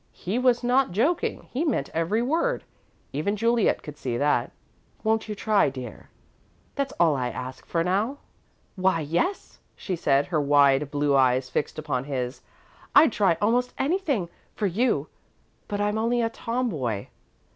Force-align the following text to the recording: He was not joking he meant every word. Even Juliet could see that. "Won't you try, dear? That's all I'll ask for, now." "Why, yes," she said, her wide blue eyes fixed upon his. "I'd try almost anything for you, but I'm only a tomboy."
He 0.13 0.39
was 0.39 0.63
not 0.63 0.89
joking 0.93 1.43
he 1.51 1.63
meant 1.63 1.91
every 1.93 2.23
word. 2.23 2.63
Even 3.13 3.35
Juliet 3.35 3.83
could 3.83 3.97
see 3.99 4.17
that. 4.17 4.51
"Won't 5.03 5.29
you 5.29 5.35
try, 5.35 5.69
dear? 5.69 6.09
That's 6.73 6.91
all 6.99 7.15
I'll 7.15 7.31
ask 7.31 7.67
for, 7.67 7.83
now." 7.83 8.17
"Why, 8.75 9.01
yes," 9.01 9.59
she 9.75 9.95
said, 9.95 10.25
her 10.25 10.41
wide 10.41 10.89
blue 10.89 11.15
eyes 11.15 11.51
fixed 11.51 11.77
upon 11.77 12.05
his. 12.05 12.41
"I'd 12.95 13.11
try 13.11 13.37
almost 13.39 13.75
anything 13.77 14.27
for 14.55 14.65
you, 14.65 15.05
but 15.67 15.79
I'm 15.79 15.99
only 15.99 16.23
a 16.23 16.31
tomboy." 16.31 17.05